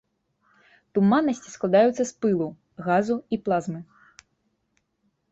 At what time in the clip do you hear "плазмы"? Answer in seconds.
3.49-3.83